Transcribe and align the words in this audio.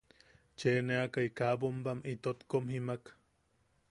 Cheʼeneakai 0.61 1.27
kaa 1.41 1.51
bombam 1.63 1.99
itot 2.13 2.39
kom 2.53 2.65
jimaak. 2.75 3.05